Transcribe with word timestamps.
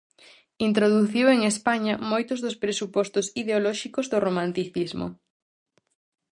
Introduciu 0.67 1.25
en 1.35 1.41
España 1.51 1.93
moitos 2.11 2.39
dos 2.45 2.55
presupostos 2.63 3.25
ideolóxicos 3.41 4.05
do 4.11 4.17
Romanticismo. 4.25 5.07